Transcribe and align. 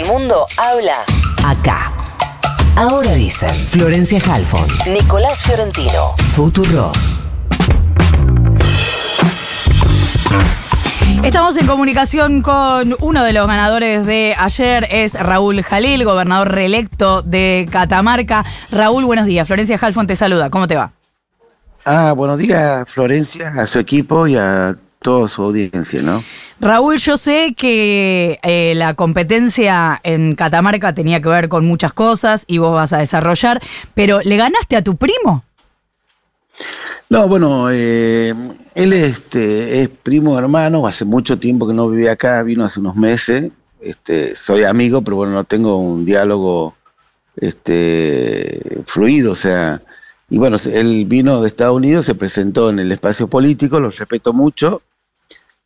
el 0.00 0.06
mundo 0.06 0.46
habla 0.56 1.04
acá. 1.44 1.92
Ahora 2.76 3.12
dicen 3.12 3.54
Florencia 3.54 4.18
Halfon, 4.26 4.66
Nicolás 4.86 5.42
Fiorentino, 5.42 6.14
Futuro. 6.32 6.92
Estamos 11.22 11.56
en 11.58 11.66
comunicación 11.66 12.40
con 12.40 12.96
uno 13.00 13.24
de 13.24 13.32
los 13.34 13.46
ganadores 13.46 14.06
de 14.06 14.34
ayer, 14.38 14.88
es 14.90 15.14
Raúl 15.14 15.62
Jalil, 15.62 16.04
gobernador 16.04 16.50
reelecto 16.50 17.20
de 17.20 17.68
Catamarca. 17.70 18.44
Raúl, 18.70 19.04
buenos 19.04 19.26
días. 19.26 19.46
Florencia 19.46 19.78
Halfon 19.80 20.06
te 20.06 20.16
saluda. 20.16 20.48
¿Cómo 20.48 20.66
te 20.66 20.76
va? 20.76 20.92
Ah, 21.84 22.12
buenos 22.16 22.38
días, 22.38 22.84
Florencia, 22.88 23.52
a 23.56 23.66
su 23.66 23.78
equipo 23.78 24.26
y 24.26 24.36
a 24.36 24.76
toda 25.00 25.28
su 25.28 25.42
audiencia, 25.42 26.02
¿no? 26.02 26.22
Raúl, 26.60 26.98
yo 26.98 27.16
sé 27.16 27.54
que 27.56 28.38
eh, 28.42 28.74
la 28.76 28.94
competencia 28.94 29.98
en 30.02 30.34
Catamarca 30.34 30.94
tenía 30.94 31.22
que 31.22 31.28
ver 31.28 31.48
con 31.48 31.64
muchas 31.64 31.92
cosas 31.92 32.44
y 32.46 32.58
vos 32.58 32.74
vas 32.74 32.92
a 32.92 32.98
desarrollar, 32.98 33.60
pero 33.94 34.20
¿le 34.22 34.36
ganaste 34.36 34.76
a 34.76 34.82
tu 34.82 34.96
primo? 34.96 35.42
No, 37.08 37.26
bueno, 37.28 37.70
eh, 37.70 38.34
él 38.74 38.92
este, 38.92 39.82
es 39.82 39.88
primo 39.88 40.38
hermano, 40.38 40.86
hace 40.86 41.04
mucho 41.04 41.38
tiempo 41.38 41.66
que 41.66 41.74
no 41.74 41.88
vive 41.88 42.10
acá, 42.10 42.42
vino 42.42 42.64
hace 42.64 42.80
unos 42.80 42.94
meses, 42.94 43.50
este, 43.80 44.36
soy 44.36 44.64
amigo, 44.64 45.02
pero 45.02 45.16
bueno, 45.16 45.32
no 45.32 45.44
tengo 45.44 45.78
un 45.78 46.04
diálogo 46.04 46.76
este, 47.36 48.82
fluido, 48.86 49.32
o 49.32 49.36
sea, 49.36 49.82
y 50.30 50.38
bueno, 50.38 50.56
él 50.72 51.06
vino 51.06 51.42
de 51.42 51.48
Estados 51.48 51.76
Unidos, 51.76 52.06
se 52.06 52.14
presentó 52.14 52.70
en 52.70 52.78
el 52.78 52.92
espacio 52.92 53.28
político, 53.28 53.80
lo 53.80 53.90
respeto 53.90 54.32
mucho, 54.32 54.80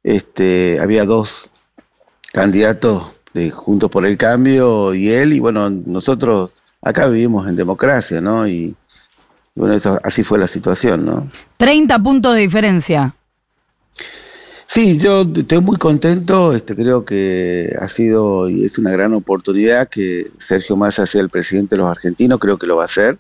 este, 0.03 0.81
había 0.81 1.05
dos 1.05 1.51
candidatos 2.33 3.13
de 3.35 3.51
Juntos 3.51 3.91
por 3.91 4.07
el 4.07 4.17
Cambio 4.17 4.95
y 4.95 5.11
él, 5.11 5.35
y 5.35 5.41
bueno, 5.41 5.69
nosotros 5.69 6.55
acá 6.81 7.07
vivimos 7.09 7.47
en 7.47 7.57
democracia, 7.57 8.23
¿no? 8.23 8.49
Y 8.49 8.75
bueno, 9.55 9.75
eso, 9.75 10.01
así 10.03 10.25
fue 10.25 10.39
la 10.39 10.47
situación, 10.47 11.05
¿no? 11.05 11.31
30 11.59 11.99
puntos 12.03 12.35
de 12.35 12.41
diferencia. 12.41 13.15
Sí, 14.67 14.97
yo 14.97 15.27
estoy 15.37 15.61
muy 15.61 15.77
contento, 15.77 16.55
este, 16.55 16.75
creo 16.75 17.05
que 17.05 17.77
ha 17.79 17.87
sido 17.89 18.49
y 18.49 18.65
es 18.65 18.79
una 18.79 18.93
gran 18.93 19.13
oportunidad 19.13 19.89
que 19.91 20.31
Sergio 20.39 20.75
Massa 20.75 21.05
sea 21.05 21.21
el 21.21 21.29
presidente 21.29 21.77
de 21.77 21.83
los 21.83 21.91
argentinos, 21.91 22.39
creo 22.39 22.57
que 22.57 22.67
lo 22.67 22.77
va 22.77 22.83
a 22.83 22.87
hacer. 22.87 23.19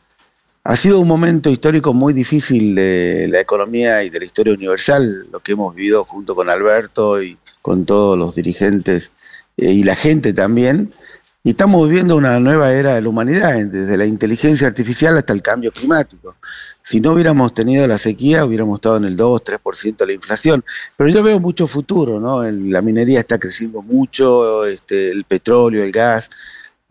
Ha 0.67 0.77
sido 0.77 0.99
un 0.99 1.07
momento 1.07 1.51
histórico 1.51 1.93
muy 1.93 2.15
difícil 2.15 2.75
de 2.75 3.29
la 3.31 3.39
economía 3.39 4.03
y 4.03 4.09
de 4.09 4.19
la 4.19 4.25
historia 4.25 4.55
universal, 4.55 5.27
lo 5.31 5.41
que 5.41 5.53
hemos 5.53 5.75
vivido 5.75 6.07
junto 6.07 6.35
con 6.35 6.49
Alberto 6.49 7.23
y 7.23 7.37
con 7.61 7.85
todos 7.85 8.19
los 8.19 8.35
dirigentes 8.35 9.13
eh, 9.59 9.71
y 9.71 9.83
la 9.85 9.95
gente 9.95 10.33
también. 10.33 10.95
Y 11.43 11.51
estamos 11.51 11.87
viviendo 11.87 12.17
una 12.17 12.41
nueva 12.41 12.73
era 12.73 12.95
de 12.95 13.03
la 13.03 13.09
humanidad, 13.11 13.63
desde 13.67 13.99
la 13.99 14.07
inteligencia 14.07 14.67
artificial 14.67 15.19
hasta 15.19 15.35
el 15.35 15.43
cambio 15.43 15.71
climático. 15.71 16.37
Si 16.83 16.99
no 16.99 17.13
hubiéramos 17.13 17.53
tenido 17.53 17.87
la 17.87 17.99
sequía, 17.99 18.47
hubiéramos 18.47 18.79
estado 18.79 18.97
en 18.97 19.05
el 19.05 19.19
2-3% 19.19 19.99
de 19.99 20.07
la 20.07 20.13
inflación. 20.15 20.65
Pero 20.97 21.11
yo 21.11 21.23
veo 21.23 21.39
mucho 21.41 21.69
futuro, 21.69 22.19
¿no? 22.19 22.43
La 22.51 22.81
minería 22.81 23.21
está 23.21 23.39
creciendo 23.39 23.83
mucho, 23.83 24.65
este, 24.65 25.11
el 25.11 25.25
petróleo, 25.25 25.85
el 25.85 25.93
gas. 25.93 26.31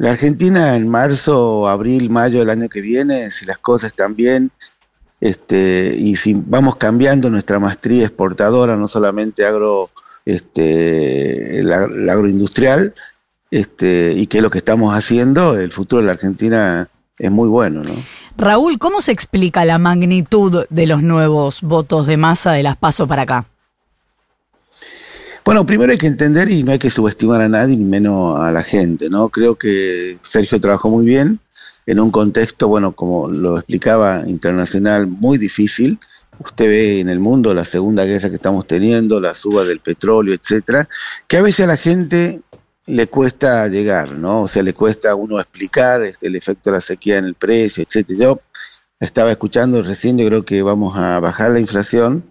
La 0.04 0.10
Argentina 0.10 0.76
en 0.76 0.90
marzo, 0.90 1.66
abril, 1.66 2.10
mayo 2.10 2.40
del 2.40 2.50
año 2.50 2.68
que 2.68 2.82
viene, 2.82 3.32
si 3.32 3.46
las 3.46 3.58
cosas 3.58 3.92
están 3.92 4.18
bien, 4.18 4.52
este, 5.22 5.96
y 5.98 6.18
si 6.18 6.34
vamos 6.34 6.76
cambiando 6.76 7.30
nuestra 7.30 7.58
maestría 7.58 8.08
exportadora, 8.08 8.76
no 8.76 8.90
solamente 8.90 9.46
agro, 9.46 9.92
este, 10.26 11.64
la, 11.64 11.84
agroindustrial, 12.12 12.94
este, 13.50 14.14
y 14.18 14.28
que 14.28 14.40
es 14.40 14.44
lo 14.44 14.50
que 14.50 14.58
estamos 14.58 14.94
haciendo, 14.94 15.58
el 15.58 15.72
futuro 15.72 16.02
de 16.02 16.08
la 16.08 16.14
Argentina 16.16 16.90
es 17.18 17.32
muy 17.32 17.48
bueno, 17.48 17.82
¿no? 17.82 17.94
Raúl, 18.36 18.80
¿cómo 18.80 19.00
se 19.00 19.14
explica 19.14 19.64
la 19.64 19.78
magnitud 19.78 20.66
de 20.70 20.86
los 20.86 21.02
nuevos 21.02 21.62
votos 21.62 22.08
de 22.08 22.18
masa 22.18 22.52
de 22.52 22.64
las 22.64 22.76
PASO 22.76 23.08
para 23.08 23.22
acá? 23.22 23.46
Bueno, 25.46 25.66
primero 25.66 25.92
hay 25.92 25.98
que 25.98 26.08
entender 26.08 26.50
y 26.50 26.64
no 26.64 26.72
hay 26.72 26.80
que 26.80 26.90
subestimar 26.90 27.42
a 27.42 27.50
nadie, 27.50 27.76
ni 27.76 27.84
menos 27.84 28.40
a 28.40 28.52
la 28.52 28.64
gente, 28.64 29.10
¿no? 29.10 29.28
Creo 29.28 29.56
que 29.56 30.18
Sergio 30.22 30.60
trabajó 30.62 30.90
muy 30.90 31.06
bien 31.06 31.40
en 31.86 32.00
un 32.00 32.12
contexto, 32.12 32.70
bueno, 32.70 32.94
como 32.94 33.30
lo 33.30 33.58
explicaba, 33.58 34.24
internacional 34.26 35.06
muy 35.08 35.38
difícil. 35.38 36.00
Usted 36.40 36.66
ve 36.66 37.00
en 37.02 37.10
el 37.10 37.20
mundo 37.20 37.54
la 37.54 37.66
segunda 37.66 38.06
guerra 38.06 38.30
que 38.30 38.36
estamos 38.36 38.66
teniendo, 38.68 39.20
la 39.20 39.36
suba 39.36 39.66
del 39.66 39.82
petróleo, 39.82 40.34
etcétera, 40.34 40.88
que 41.28 41.38
a 41.38 41.42
veces 41.42 41.66
a 41.66 41.68
la 41.68 41.78
gente 41.78 42.42
le 42.86 43.08
cuesta 43.08 43.68
llegar, 43.68 44.14
¿no? 44.14 44.44
O 44.44 44.48
sea, 44.48 44.64
le 44.64 44.74
cuesta 44.74 45.12
a 45.12 45.16
uno 45.16 45.40
explicar 45.40 46.04
este, 46.04 46.28
el 46.28 46.38
efecto 46.38 46.70
de 46.70 46.78
la 46.78 46.82
sequía 46.82 47.18
en 47.18 47.26
el 47.26 47.36
precio, 47.36 47.84
etcétera. 47.84 48.20
Yo 48.20 48.42
estaba 49.00 49.32
escuchando 49.32 49.82
recién, 49.82 50.18
yo 50.18 50.26
creo 50.28 50.46
que 50.46 50.62
vamos 50.62 50.96
a 50.98 51.20
bajar 51.20 51.52
la 51.52 51.60
inflación, 51.60 52.24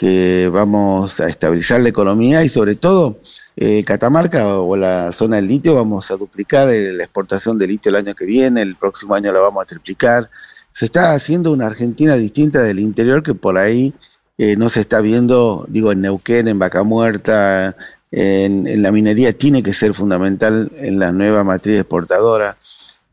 que 0.00 0.48
vamos 0.50 1.20
a 1.20 1.28
estabilizar 1.28 1.82
la 1.82 1.90
economía 1.90 2.42
y 2.42 2.48
sobre 2.48 2.74
todo 2.74 3.20
eh, 3.54 3.84
Catamarca 3.84 4.56
o 4.56 4.74
la 4.74 5.12
zona 5.12 5.36
del 5.36 5.46
litio 5.46 5.74
vamos 5.74 6.10
a 6.10 6.16
duplicar 6.16 6.70
eh, 6.70 6.94
la 6.94 7.04
exportación 7.04 7.58
de 7.58 7.66
litio 7.66 7.90
el 7.90 7.96
año 7.96 8.14
que 8.14 8.24
viene, 8.24 8.62
el 8.62 8.76
próximo 8.76 9.14
año 9.14 9.30
la 9.30 9.40
vamos 9.40 9.62
a 9.62 9.66
triplicar. 9.66 10.30
Se 10.72 10.86
está 10.86 11.12
haciendo 11.12 11.52
una 11.52 11.66
Argentina 11.66 12.16
distinta 12.16 12.62
del 12.62 12.80
interior 12.80 13.22
que 13.22 13.34
por 13.34 13.58
ahí 13.58 13.92
eh, 14.38 14.56
no 14.56 14.70
se 14.70 14.80
está 14.80 15.02
viendo, 15.02 15.66
digo, 15.68 15.92
en 15.92 16.00
Neuquén, 16.00 16.48
en 16.48 16.58
Vaca 16.58 16.82
Muerta, 16.82 17.76
en, 18.10 18.66
en, 18.66 18.80
la 18.80 18.92
minería 18.92 19.34
tiene 19.34 19.62
que 19.62 19.74
ser 19.74 19.92
fundamental 19.92 20.72
en 20.76 20.98
la 20.98 21.12
nueva 21.12 21.44
matriz 21.44 21.78
exportadora 21.78 22.56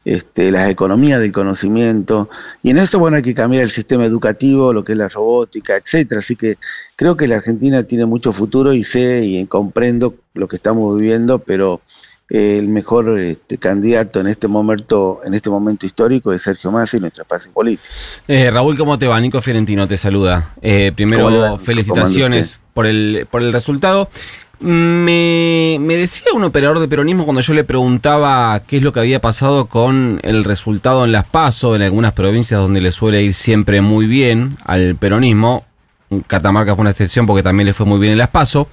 este, 0.08 0.52
las 0.52 0.70
economías 0.70 1.20
del 1.20 1.34
conocimiento, 1.34 2.30
y 2.64 2.70
en 2.70 2.78
eso, 2.78 2.98
bueno, 2.98 3.18
hay 3.18 3.24
que 3.24 3.34
cambiar 3.34 3.64
el 3.64 3.70
sistema 3.70 4.06
educativo, 4.06 4.72
lo 4.72 4.86
que 4.86 4.94
es 4.94 4.98
la 4.98 5.10
robótica, 5.10 5.76
etcétera. 5.76 6.20
Así 6.20 6.38
que 6.38 6.56
creo 6.96 7.18
que 7.18 7.28
la 7.28 7.36
Argentina 7.36 7.84
tiene 7.84 8.06
mucho 8.06 8.32
futuro 8.32 8.72
y 8.72 8.86
sé 8.86 9.20
y 9.26 9.46
comprendo 9.48 10.16
lo 10.34 10.48
que 10.48 10.56
estamos 10.56 10.98
viviendo, 10.98 11.40
pero 11.40 11.82
eh, 12.30 12.58
el 12.58 12.70
mejor 12.70 13.20
este, 13.20 13.58
candidato 13.58 14.22
en 14.22 14.28
este 14.28 14.48
momento, 14.48 15.20
en 15.26 15.34
este 15.34 15.50
momento 15.50 15.86
histórico 15.86 16.32
es 16.32 16.42
Sergio 16.42 16.72
Massa 16.72 16.96
y 16.96 17.00
nuestra 17.02 17.26
paz 17.26 17.50
política. 17.54 17.90
Eh, 18.30 18.50
Raúl, 18.50 18.78
¿cómo 18.78 18.98
te 18.98 19.08
va? 19.08 19.20
Nico 19.20 19.42
Fiorentino 19.42 19.90
te 19.90 19.98
saluda. 19.98 20.54
Eh, 20.62 20.94
primero, 20.96 21.58
felicitaciones 21.58 22.62
por 22.74 22.86
el, 22.86 23.28
por 23.30 23.44
el 23.44 23.52
resultado. 23.52 24.10
Me, 24.60 25.78
decía 25.80 26.34
un 26.34 26.44
operador 26.44 26.80
de 26.80 26.88
peronismo 26.88 27.26
cuando 27.26 27.42
yo 27.42 27.54
le 27.54 27.64
preguntaba 27.64 28.60
qué 28.66 28.78
es 28.78 28.84
lo 28.84 28.92
que 28.92 29.00
había 29.00 29.22
pasado 29.22 29.68
con 29.68 30.20
el 30.24 30.44
resultado 30.44 31.06
en 31.06 31.12
las 31.12 31.26
PASO, 31.26 31.76
en 31.76 31.84
algunas 31.84 32.14
provincias 32.14 32.60
donde 32.60 32.82
le 32.82 32.92
suele 32.92 33.22
ir 33.22 33.36
siempre 33.36 33.82
muy 33.82 34.08
bien 34.08 34.58
al 34.66 34.96
peronismo. 34.96 35.66
Catamarca 36.26 36.74
fue 36.74 36.82
una 36.82 36.92
excepción 36.92 37.28
porque 37.28 37.44
también 37.44 37.68
le 37.68 37.74
fue 37.74 37.86
muy 37.86 38.00
bien 38.00 38.14
en 38.14 38.18
las 38.18 38.30
PASO. 38.30 38.68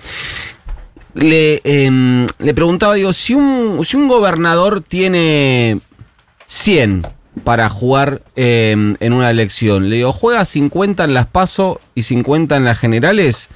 Le, 1.15 1.61
em, 1.65 2.27
le 2.39 2.55
preguntaba, 2.55 2.95
digo, 2.95 3.12
si 3.12 3.34
un, 3.34 3.84
si 3.84 3.97
un 3.97 4.09
gobernador 4.09 4.81
tiene 4.81 5.81
100 6.47 7.06
para 7.45 7.69
jugar 7.69 8.22
em, 8.37 8.97
en 9.01 9.12
una 9.12 9.31
elección, 9.31 9.91
le 9.91 9.97
digo, 9.97 10.12
¿juega 10.12 10.45
50 10.45 11.05
en 11.05 11.15
las 11.15 11.27
PASO 11.27 11.81
y 11.95 12.05
50 12.05 12.56
en 12.56 12.65
las 12.65 12.78
generales? 12.78 13.51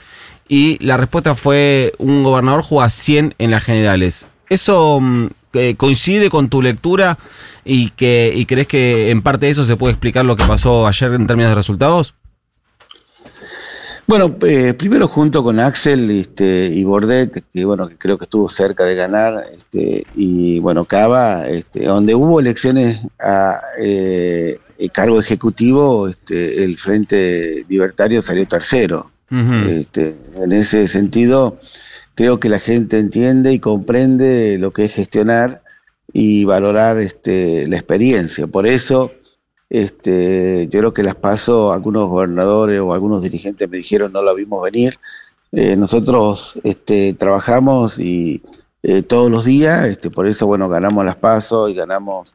Y 0.48 0.82
la 0.84 0.96
respuesta 0.96 1.34
fue 1.34 1.92
un 1.98 2.22
gobernador 2.22 2.62
juega 2.62 2.90
100 2.90 3.34
en 3.38 3.50
las 3.50 3.62
generales. 3.62 4.26
¿Eso 4.48 4.98
mm, 5.00 5.26
eh, 5.52 5.74
coincide 5.76 6.30
con 6.30 6.48
tu 6.48 6.62
lectura 6.62 7.18
y, 7.64 7.90
que, 7.90 8.32
y 8.34 8.46
crees 8.46 8.66
que 8.66 9.10
en 9.10 9.22
parte 9.22 9.46
de 9.46 9.52
eso 9.52 9.64
se 9.64 9.76
puede 9.76 9.92
explicar 9.92 10.24
lo 10.24 10.36
que 10.36 10.44
pasó 10.44 10.86
ayer 10.86 11.12
en 11.12 11.26
términos 11.26 11.50
de 11.50 11.54
resultados? 11.54 12.14
Bueno, 14.06 14.34
eh, 14.46 14.72
primero 14.72 15.06
junto 15.06 15.44
con 15.44 15.60
Axel 15.60 16.10
este, 16.10 16.70
y 16.72 16.82
Bordet, 16.82 17.44
que 17.52 17.64
bueno, 17.66 17.90
creo 17.98 18.16
que 18.16 18.24
estuvo 18.24 18.48
cerca 18.48 18.84
de 18.84 18.94
ganar, 18.94 19.50
este, 19.54 20.06
y 20.14 20.60
bueno, 20.60 20.86
Cava, 20.86 21.46
este, 21.46 21.84
donde 21.84 22.14
hubo 22.14 22.40
elecciones 22.40 23.00
a 23.20 23.60
eh, 23.78 24.58
cargo 24.92 25.20
ejecutivo, 25.20 26.08
este, 26.08 26.64
el 26.64 26.78
Frente 26.78 27.66
Libertario 27.68 28.22
salió 28.22 28.48
tercero 28.48 29.10
este, 29.30 30.16
en 30.36 30.52
ese 30.52 30.88
sentido, 30.88 31.58
creo 32.14 32.40
que 32.40 32.48
la 32.48 32.58
gente 32.58 32.98
entiende 32.98 33.52
y 33.52 33.58
comprende 33.58 34.58
lo 34.58 34.70
que 34.70 34.86
es 34.86 34.92
gestionar 34.92 35.62
y 36.12 36.44
valorar 36.44 36.98
este, 36.98 37.68
la 37.68 37.76
experiencia. 37.76 38.46
Por 38.46 38.66
eso, 38.66 39.12
este, 39.68 40.66
yo 40.70 40.80
creo 40.80 40.94
que 40.94 41.02
las 41.02 41.14
paso, 41.14 41.72
algunos 41.72 42.08
gobernadores 42.08 42.80
o 42.80 42.92
algunos 42.92 43.22
dirigentes 43.22 43.68
me 43.68 43.78
dijeron 43.78 44.12
no 44.12 44.22
la 44.22 44.32
vimos 44.32 44.62
venir. 44.62 44.98
Eh, 45.52 45.76
nosotros 45.76 46.54
este, 46.64 47.14
trabajamos 47.14 47.98
y 47.98 48.42
eh, 48.82 49.02
todos 49.02 49.30
los 49.30 49.44
días, 49.44 49.86
este, 49.86 50.10
por 50.10 50.26
eso 50.26 50.46
bueno 50.46 50.68
ganamos 50.68 51.04
las 51.04 51.16
pasos 51.16 51.70
y 51.70 51.74
ganamos 51.74 52.34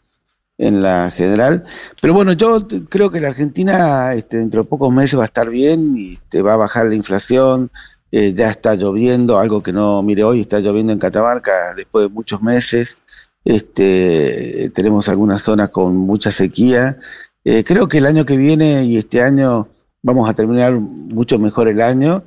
en 0.63 0.81
la 0.81 1.11
general. 1.11 1.65
Pero 2.01 2.13
bueno, 2.13 2.33
yo 2.33 2.65
creo 2.89 3.11
que 3.11 3.19
la 3.19 3.29
Argentina 3.29 4.13
este, 4.13 4.37
dentro 4.37 4.63
de 4.63 4.69
pocos 4.69 4.93
meses 4.93 5.19
va 5.19 5.23
a 5.23 5.25
estar 5.25 5.49
bien 5.49 5.97
y 5.97 6.13
este, 6.13 6.41
va 6.41 6.53
a 6.53 6.57
bajar 6.57 6.85
la 6.87 6.95
inflación. 6.95 7.69
eh, 8.11 8.33
ya 8.35 8.49
está 8.49 8.75
lloviendo, 8.75 9.39
algo 9.39 9.63
que 9.63 9.73
no, 9.73 10.03
mire, 10.03 10.23
hoy 10.23 10.41
está 10.41 10.59
lloviendo 10.59 10.93
en 10.93 10.99
Catamarca 10.99 11.73
después 11.75 12.05
de 12.05 12.13
muchos 12.13 12.41
meses, 12.43 12.97
este, 13.43 14.71
tenemos 14.75 15.09
algunas 15.09 15.41
zonas 15.41 15.69
con 15.69 15.97
mucha 15.97 16.31
sequía. 16.31 16.97
Eh, 17.43 17.63
creo 17.63 17.87
que 17.87 17.97
el 17.97 18.05
año 18.05 18.25
que 18.25 18.37
viene 18.37 18.83
y 18.85 18.97
este 18.97 19.21
año 19.21 19.67
vamos 20.03 20.29
a 20.29 20.33
terminar 20.33 20.73
mucho 20.73 21.39
mejor 21.39 21.67
el 21.67 21.81
año 21.81 22.23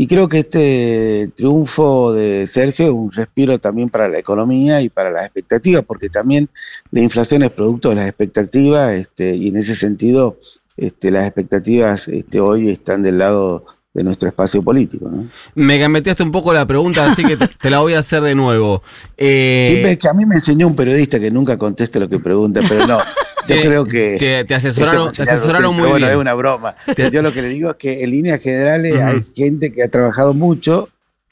y 0.00 0.06
creo 0.06 0.28
que 0.28 0.38
este 0.38 1.32
triunfo 1.34 2.12
de 2.12 2.46
Sergio 2.46 2.86
es 2.86 2.92
un 2.92 3.10
respiro 3.10 3.58
también 3.58 3.88
para 3.88 4.08
la 4.08 4.20
economía 4.20 4.80
y 4.80 4.90
para 4.90 5.10
las 5.10 5.24
expectativas, 5.24 5.82
porque 5.84 6.08
también 6.08 6.48
la 6.92 7.00
inflación 7.00 7.42
es 7.42 7.50
producto 7.50 7.88
de 7.88 7.96
las 7.96 8.06
expectativas 8.06 8.92
este, 8.92 9.34
y 9.34 9.48
en 9.48 9.56
ese 9.56 9.74
sentido 9.74 10.38
este, 10.76 11.10
las 11.10 11.26
expectativas 11.26 12.06
este, 12.06 12.38
hoy 12.38 12.70
están 12.70 13.02
del 13.02 13.18
lado 13.18 13.66
de 13.92 14.04
nuestro 14.04 14.28
espacio 14.28 14.62
político. 14.62 15.08
¿no? 15.10 15.26
Me 15.56 15.78
gambeteaste 15.78 16.22
un 16.22 16.30
poco 16.30 16.54
la 16.54 16.64
pregunta, 16.64 17.04
así 17.04 17.24
que 17.24 17.36
te, 17.36 17.48
la 17.68 17.80
voy 17.80 17.94
a 17.94 17.98
hacer 17.98 18.22
de 18.22 18.36
nuevo. 18.36 18.84
Eh, 19.16 19.70
Siempre 19.72 19.90
es 19.90 19.98
que 19.98 20.08
a 20.08 20.12
mí 20.12 20.24
me 20.24 20.36
enseñó 20.36 20.68
un 20.68 20.76
periodista 20.76 21.18
que 21.18 21.32
nunca 21.32 21.58
conteste 21.58 21.98
lo 21.98 22.08
que 22.08 22.20
pregunta, 22.20 22.60
pero 22.68 22.86
no. 22.86 23.00
Yo 23.48 23.62
creo 23.62 23.84
que. 23.84 24.44
te 24.46 24.54
asesoraron, 24.54 25.10
te 25.10 25.22
asesoraron 25.22 25.74
muy 25.74 25.88
bueno, 25.88 26.06
bien. 26.06 26.10
es 26.10 26.16
una 26.16 26.34
broma. 26.34 26.76
Yo 27.12 27.22
lo 27.22 27.32
que 27.32 27.42
le 27.42 27.48
digo 27.48 27.70
es 27.70 27.76
que 27.76 28.02
en 28.02 28.10
líneas 28.10 28.40
generales 28.40 29.00
hay 29.00 29.24
gente 29.34 29.72
que 29.72 29.82
ha 29.82 29.88
trabajado 29.88 30.34
mucho 30.34 30.88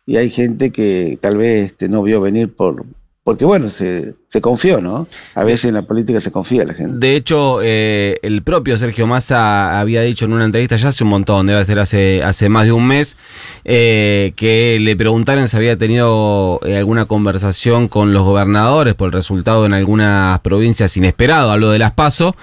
y 0.07 0.17
hay 0.17 0.31
gente 0.31 0.71
que 0.71 1.19
tal 1.21 1.37
vez 1.37 1.67
este, 1.67 1.89
no 1.89 2.03
vio 2.03 2.21
venir 2.21 2.55
por, 2.55 2.85
porque 3.25 3.45
bueno, 3.45 3.71
se, 3.71 4.15
se, 4.29 4.41
confió, 4.41 4.81
¿no? 4.81 5.09
A 5.35 5.45
veces 5.45 5.67
en 5.67 5.75
la 5.75 5.83
política 5.83 6.21
se 6.21 6.31
confía 6.31 6.65
la 6.65 6.75
gente. 6.75 6.95
De 6.99 7.17
hecho, 7.17 7.61
eh, 7.63 8.19
el 8.23 8.43
propio 8.43 8.77
Sergio 8.79 9.07
Massa 9.07 9.81
había 9.81 10.03
dicho 10.03 10.25
en 10.25 10.33
una 10.33 10.45
entrevista 10.45 10.77
ya 10.77 10.89
hace 10.89 11.05
un 11.05 11.11
montón, 11.11 11.47
debe 11.47 11.65
ser 11.65 11.79
hace, 11.79 12.23
hace 12.23 12.49
más 12.49 12.67
de 12.67 12.73
un 12.73 12.87
mes, 12.87 13.17
eh, 13.65 14.33
que 14.37 14.79
le 14.81 14.97
preguntaron 14.97 15.49
si 15.49 15.57
había 15.57 15.77
tenido 15.77 16.61
eh, 16.65 16.77
alguna 16.77 17.07
conversación 17.07 17.89
con 17.89 18.13
los 18.13 18.25
gobernadores 18.25 18.95
por 18.95 19.07
el 19.07 19.13
resultado 19.13 19.67
en 19.67 19.73
algunas 19.73 20.39
provincias 20.41 20.97
inesperado, 20.97 21.51
habló 21.51 21.71
de 21.71 21.79
las 21.79 21.93
PASO, 21.93 22.37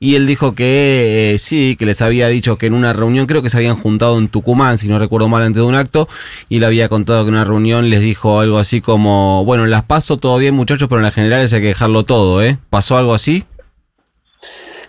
y 0.00 0.14
él 0.14 0.26
dijo 0.26 0.54
que 0.54 1.36
sí, 1.38 1.76
que 1.78 1.86
les 1.86 2.02
había 2.02 2.28
dicho 2.28 2.56
que 2.56 2.66
en 2.66 2.74
una 2.74 2.92
reunión, 2.92 3.26
creo 3.26 3.42
que 3.42 3.50
se 3.50 3.56
habían 3.56 3.76
juntado 3.76 4.18
en 4.18 4.28
Tucumán, 4.28 4.78
si 4.78 4.88
no 4.88 4.98
recuerdo 4.98 5.28
mal, 5.28 5.42
antes 5.42 5.62
de 5.62 5.68
un 5.68 5.74
acto, 5.74 6.08
y 6.48 6.60
le 6.60 6.66
había 6.66 6.88
contado 6.88 7.24
que 7.24 7.28
en 7.28 7.34
una 7.34 7.44
reunión 7.44 7.90
les 7.90 8.00
dijo 8.00 8.40
algo 8.40 8.58
así 8.58 8.80
como, 8.80 9.44
bueno, 9.44 9.66
las 9.66 9.84
PASO 9.84 10.16
todo 10.16 10.38
bien 10.38 10.54
muchachos, 10.54 10.88
pero 10.88 11.00
en 11.00 11.04
las 11.04 11.14
hay 11.38 11.60
que 11.60 11.68
dejarlo 11.68 12.04
todo, 12.04 12.42
¿eh? 12.42 12.58
¿Pasó 12.70 12.96
algo 12.96 13.14
así? 13.14 13.44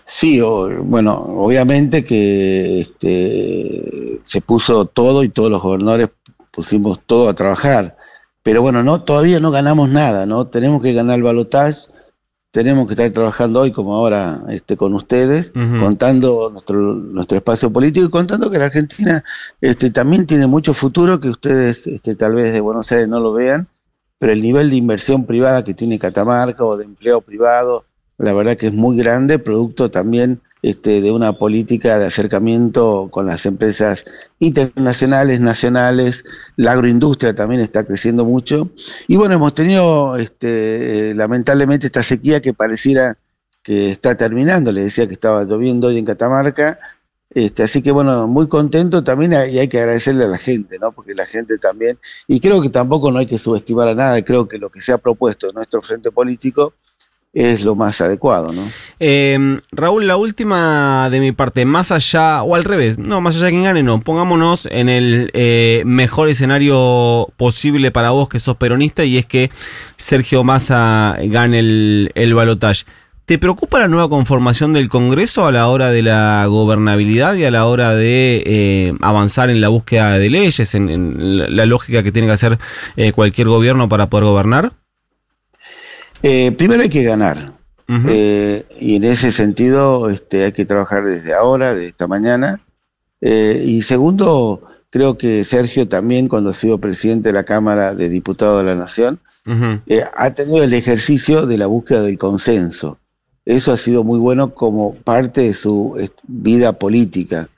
Sí, 0.04 0.40
bueno, 0.40 1.14
obviamente 1.14 2.04
que 2.04 2.80
este, 2.80 4.20
se 4.24 4.40
puso 4.40 4.86
todo 4.86 5.22
y 5.22 5.28
todos 5.28 5.50
los 5.50 5.62
gobernadores 5.62 6.10
pusimos 6.50 6.98
todo 7.06 7.28
a 7.28 7.34
trabajar, 7.34 7.96
pero 8.42 8.60
bueno, 8.60 8.82
no 8.82 9.02
todavía 9.04 9.38
no 9.38 9.52
ganamos 9.52 9.88
nada, 9.88 10.26
¿no? 10.26 10.48
Tenemos 10.48 10.82
que 10.82 10.92
ganar 10.92 11.18
el 11.18 11.22
balotaje, 11.22 11.88
tenemos 12.50 12.86
que 12.86 12.94
estar 12.94 13.10
trabajando 13.12 13.60
hoy 13.60 13.70
como 13.70 13.94
ahora 13.94 14.42
este, 14.48 14.76
con 14.76 14.94
ustedes, 14.94 15.52
contando 15.52 16.50
nuestro, 16.50 16.76
nuestro 16.76 17.38
espacio 17.38 17.72
político 17.72 18.06
y 18.06 18.10
contando 18.10 18.50
que 18.50 18.58
la 18.58 18.66
Argentina 18.66 19.22
este, 19.60 19.90
también 19.90 20.26
tiene 20.26 20.48
mucho 20.48 20.74
futuro, 20.74 21.20
que 21.20 21.28
ustedes 21.28 21.86
este, 21.86 22.16
tal 22.16 22.34
vez 22.34 22.52
de 22.52 22.60
Buenos 22.60 22.90
Aires 22.90 23.08
no 23.08 23.20
lo 23.20 23.32
vean, 23.32 23.68
pero 24.20 24.34
el 24.34 24.42
nivel 24.42 24.68
de 24.68 24.76
inversión 24.76 25.24
privada 25.24 25.64
que 25.64 25.72
tiene 25.72 25.98
Catamarca 25.98 26.62
o 26.62 26.76
de 26.76 26.84
empleo 26.84 27.22
privado, 27.22 27.86
la 28.18 28.34
verdad 28.34 28.54
que 28.58 28.66
es 28.66 28.72
muy 28.74 28.98
grande, 28.98 29.38
producto 29.38 29.90
también 29.90 30.42
este, 30.60 31.00
de 31.00 31.10
una 31.10 31.32
política 31.32 31.98
de 31.98 32.04
acercamiento 32.04 33.08
con 33.10 33.24
las 33.26 33.46
empresas 33.46 34.04
internacionales, 34.38 35.40
nacionales, 35.40 36.22
la 36.56 36.72
agroindustria 36.72 37.34
también 37.34 37.62
está 37.62 37.84
creciendo 37.84 38.26
mucho. 38.26 38.68
Y 39.08 39.16
bueno, 39.16 39.36
hemos 39.36 39.54
tenido 39.54 40.18
este, 40.18 41.14
lamentablemente 41.14 41.86
esta 41.86 42.02
sequía 42.02 42.42
que 42.42 42.52
pareciera 42.52 43.16
que 43.62 43.90
está 43.90 44.18
terminando, 44.18 44.70
le 44.70 44.84
decía 44.84 45.06
que 45.06 45.14
estaba 45.14 45.44
lloviendo 45.44 45.86
hoy 45.86 45.96
en 45.96 46.04
Catamarca, 46.04 46.78
este, 47.32 47.62
así 47.62 47.80
que 47.80 47.92
bueno, 47.92 48.26
muy 48.26 48.48
contento 48.48 49.04
también 49.04 49.32
y 49.32 49.58
hay 49.58 49.68
que 49.68 49.78
agradecerle 49.78 50.24
a 50.24 50.28
la 50.28 50.38
gente, 50.38 50.78
¿no? 50.80 50.90
Porque 50.90 51.14
la 51.14 51.26
gente 51.26 51.58
también, 51.58 51.98
y 52.26 52.40
creo 52.40 52.60
que 52.60 52.70
tampoco 52.70 53.12
no 53.12 53.20
hay 53.20 53.26
que 53.26 53.38
subestimar 53.38 53.88
a 53.88 53.94
nada, 53.94 54.22
creo 54.22 54.48
que 54.48 54.58
lo 54.58 54.68
que 54.70 54.80
se 54.80 54.92
ha 54.92 54.98
propuesto 54.98 55.48
en 55.48 55.54
nuestro 55.54 55.80
frente 55.80 56.10
político 56.10 56.74
es 57.32 57.62
lo 57.62 57.76
más 57.76 58.00
adecuado, 58.00 58.52
¿no? 58.52 58.62
Eh, 58.98 59.60
Raúl, 59.70 60.08
la 60.08 60.16
última 60.16 61.08
de 61.10 61.20
mi 61.20 61.30
parte, 61.30 61.64
más 61.64 61.92
allá, 61.92 62.42
o 62.42 62.56
al 62.56 62.64
revés, 62.64 62.98
no, 62.98 63.20
más 63.20 63.36
allá 63.36 63.46
de 63.46 63.50
quien 63.52 63.62
gane, 63.62 63.84
no, 63.84 64.00
pongámonos 64.00 64.66
en 64.66 64.88
el 64.88 65.30
eh, 65.32 65.84
mejor 65.86 66.28
escenario 66.28 67.28
posible 67.36 67.92
para 67.92 68.10
vos 68.10 68.28
que 68.28 68.40
sos 68.40 68.56
peronista 68.56 69.04
y 69.04 69.18
es 69.18 69.26
que 69.26 69.52
Sergio 69.96 70.42
Massa 70.42 71.16
gane 71.22 71.60
el, 71.60 72.10
el 72.16 72.34
balotaje. 72.34 72.84
¿Te 73.30 73.38
preocupa 73.38 73.78
la 73.78 73.86
nueva 73.86 74.08
conformación 74.08 74.72
del 74.72 74.88
Congreso 74.88 75.46
a 75.46 75.52
la 75.52 75.68
hora 75.68 75.92
de 75.92 76.02
la 76.02 76.44
gobernabilidad 76.46 77.36
y 77.36 77.44
a 77.44 77.52
la 77.52 77.64
hora 77.66 77.94
de 77.94 78.42
eh, 78.44 78.92
avanzar 79.02 79.50
en 79.50 79.60
la 79.60 79.68
búsqueda 79.68 80.18
de 80.18 80.28
leyes, 80.28 80.74
en, 80.74 80.88
en, 80.88 81.56
la 81.56 81.64
lógica 81.64 82.02
que 82.02 82.10
tiene 82.10 82.26
que 82.26 82.32
hacer 82.32 82.58
eh, 82.96 83.12
cualquier 83.12 83.46
gobierno 83.46 83.88
para 83.88 84.10
poder 84.10 84.24
gobernar? 84.24 84.72
Eh, 86.24 86.50
primero 86.58 86.82
hay 86.82 86.88
que 86.88 87.04
ganar. 87.04 87.52
Uh 87.88 87.92
-huh. 87.92 88.64
y 88.80 88.96
en 88.96 89.04
ese 89.04 89.30
sentido 89.30 90.10
este, 90.10 90.46
hay 90.46 90.50
que 90.50 90.64
trabajar 90.64 91.04
desde 91.04 91.32
ahora, 91.32 91.72
desde 91.72 91.90
esta 91.90 92.08
mañana. 92.08 92.60
y 93.20 93.82
segundo, 93.82 94.60
creo 94.90 95.16
que 95.16 95.44
Sergio 95.44 95.86
también, 95.86 96.26
cuando 96.26 96.50
ha 96.50 96.54
sido 96.54 96.78
presidente 96.78 97.28
de 97.28 97.34
la 97.34 97.44
Cámara 97.44 97.94
de 97.94 98.08
Diputados 98.08 98.64
de 98.64 98.70
la 98.70 98.74
Nación, 98.74 99.20
uh 99.46 99.52
-huh. 99.52 100.10
ha 100.16 100.30
tenido 100.30 100.64
el 100.64 100.74
ejercicio 100.74 101.46
de 101.46 101.58
la 101.58 101.66
búsqueda 101.68 102.02
del 102.02 102.18
consenso. 102.18 102.98
Eso 103.44 103.72
ha 103.72 103.76
sido 103.76 104.04
muy 104.04 104.18
bueno 104.18 104.54
como 104.54 104.94
parte 104.94 105.42
de 105.42 105.54
su 105.54 105.96
vida 106.26 106.72
política, 106.74 107.48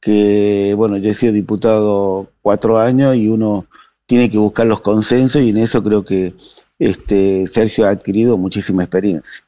que 0.00 0.74
bueno, 0.76 0.96
yo 0.96 1.10
he 1.10 1.14
sido 1.14 1.32
diputado 1.32 2.30
cuatro 2.42 2.78
años 2.78 3.16
y 3.16 3.28
uno 3.28 3.66
tiene 4.06 4.30
que 4.30 4.38
buscar 4.38 4.66
los 4.66 4.80
consensos 4.80 5.42
y 5.42 5.50
en 5.50 5.58
eso 5.58 5.82
creo 5.82 6.04
que 6.04 6.34
este, 6.78 7.46
Sergio 7.46 7.86
ha 7.86 7.90
adquirido 7.90 8.38
muchísima 8.38 8.84
experiencia. 8.84 9.42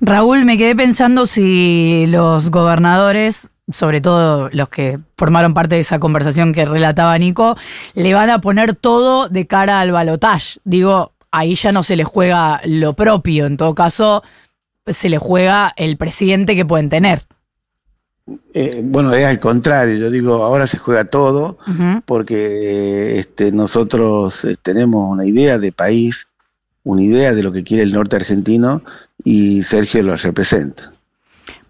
Raúl, 0.00 0.44
me 0.44 0.56
quedé 0.56 0.74
pensando 0.74 1.26
si 1.26 2.06
los 2.08 2.50
gobernadores, 2.50 3.50
sobre 3.70 4.00
todo 4.00 4.48
los 4.50 4.68
que 4.68 4.98
formaron 5.16 5.54
parte 5.54 5.74
de 5.74 5.82
esa 5.82 5.98
conversación 5.98 6.52
que 6.52 6.64
relataba 6.64 7.18
Nico, 7.18 7.56
le 7.94 8.14
van 8.14 8.30
a 8.30 8.40
poner 8.40 8.74
todo 8.74 9.28
de 9.28 9.46
cara 9.46 9.80
al 9.80 9.92
balotaje. 9.92 10.60
Digo, 10.64 11.12
ahí 11.30 11.54
ya 11.54 11.72
no 11.72 11.82
se 11.82 11.96
les 11.96 12.06
juega 12.06 12.60
lo 12.64 12.94
propio, 12.94 13.46
en 13.46 13.56
todo 13.56 13.74
caso 13.74 14.22
se 14.86 15.08
le 15.08 15.18
juega 15.18 15.72
el 15.76 15.96
presidente 15.96 16.56
que 16.56 16.64
pueden 16.64 16.88
tener. 16.88 17.22
Eh, 18.54 18.80
bueno, 18.84 19.12
es 19.14 19.24
al 19.24 19.40
contrario, 19.40 19.96
yo 19.96 20.10
digo, 20.10 20.44
ahora 20.44 20.66
se 20.66 20.78
juega 20.78 21.04
todo, 21.04 21.58
uh 21.66 21.70
-huh. 21.70 22.02
porque 22.06 23.18
este, 23.18 23.50
nosotros 23.50 24.44
eh, 24.44 24.56
tenemos 24.62 25.08
una 25.10 25.26
idea 25.26 25.58
de 25.58 25.72
país, 25.72 26.28
una 26.84 27.02
idea 27.02 27.34
de 27.34 27.42
lo 27.42 27.52
que 27.52 27.64
quiere 27.64 27.82
el 27.82 27.92
norte 27.92 28.16
argentino, 28.16 28.82
y 29.24 29.62
Sergio 29.64 30.02
lo 30.02 30.16
representa. 30.16 30.92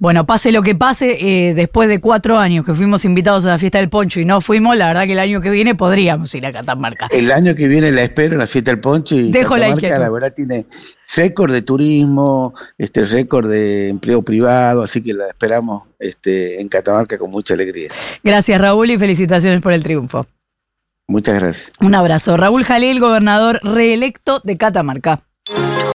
Bueno, 0.02 0.26
pase 0.26 0.50
lo 0.50 0.62
que 0.62 0.74
pase, 0.74 1.16
eh, 1.20 1.54
después 1.54 1.88
de 1.88 2.00
cuatro 2.00 2.36
años 2.36 2.66
que 2.66 2.74
fuimos 2.74 3.04
invitados 3.04 3.44
a 3.44 3.50
la 3.50 3.58
fiesta 3.58 3.78
del 3.78 3.88
poncho 3.88 4.18
y 4.18 4.24
no 4.24 4.40
fuimos, 4.40 4.76
la 4.76 4.88
verdad 4.88 5.06
que 5.06 5.12
el 5.12 5.20
año 5.20 5.40
que 5.40 5.48
viene 5.48 5.76
podríamos 5.76 6.34
ir 6.34 6.44
a 6.44 6.50
Catamarca. 6.50 7.06
El 7.12 7.30
año 7.30 7.54
que 7.54 7.68
viene 7.68 7.92
la 7.92 8.02
espero 8.02 8.36
la 8.36 8.48
fiesta 8.48 8.72
del 8.72 8.80
poncho 8.80 9.14
y 9.14 9.30
Dejo 9.30 9.54
Catamarca, 9.54 9.88
la, 9.90 9.98
la 10.00 10.10
verdad 10.10 10.34
tiene 10.34 10.66
récord 11.14 11.52
de 11.52 11.62
turismo, 11.62 12.52
este 12.78 13.04
récord 13.04 13.48
de 13.48 13.90
empleo 13.90 14.22
privado, 14.22 14.82
así 14.82 15.04
que 15.04 15.14
la 15.14 15.28
esperamos 15.28 15.84
este, 16.00 16.60
en 16.60 16.68
Catamarca 16.68 17.16
con 17.16 17.30
mucha 17.30 17.54
alegría. 17.54 17.90
Gracias 18.24 18.60
Raúl 18.60 18.90
y 18.90 18.98
felicitaciones 18.98 19.62
por 19.62 19.72
el 19.72 19.84
triunfo. 19.84 20.26
Muchas 21.06 21.38
gracias. 21.38 21.72
Un 21.80 21.94
abrazo. 21.94 22.36
Raúl 22.36 22.64
Jalil, 22.64 22.98
gobernador 22.98 23.60
reelecto 23.62 24.40
de 24.42 24.56
Catamarca. 24.56 25.22